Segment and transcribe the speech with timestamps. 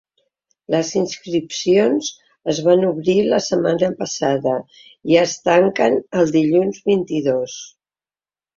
[0.75, 2.09] Les inscripcions
[2.53, 4.55] es van obrir la setmana passada
[5.13, 7.63] i es tanquen el dilluns, vint-i-dos.